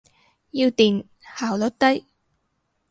[0.49, 1.05] 要電，
[1.37, 2.07] 效率低。